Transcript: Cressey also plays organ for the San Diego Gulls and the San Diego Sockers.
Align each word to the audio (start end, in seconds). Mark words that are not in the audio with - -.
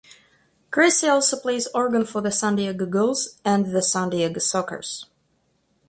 Cressey 0.71 1.07
also 1.07 1.37
plays 1.37 1.67
organ 1.75 2.05
for 2.07 2.21
the 2.21 2.31
San 2.31 2.55
Diego 2.55 2.87
Gulls 2.87 3.37
and 3.45 3.67
the 3.67 3.83
San 3.83 4.09
Diego 4.09 4.39
Sockers. 4.39 5.05